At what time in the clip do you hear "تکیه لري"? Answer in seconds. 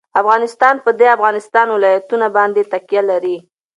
2.71-3.37